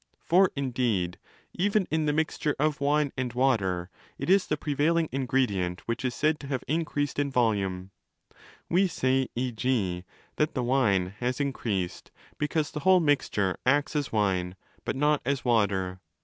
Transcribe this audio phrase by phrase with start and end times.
[0.25, 1.19] For indeed,
[1.53, 6.03] even in the mixture of wine 321° and water, it is the prevailing ingredient which
[6.03, 7.91] is said to have increased in volume.
[8.67, 10.03] We say, e.g.,
[10.37, 12.09] that the wine has increased,
[12.39, 15.99] because the whole mixture acts as wine but not as water.